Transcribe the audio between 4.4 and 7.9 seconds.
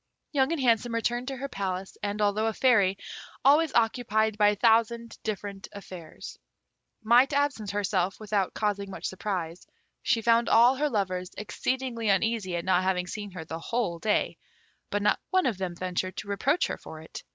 a thousand different affairs, might absent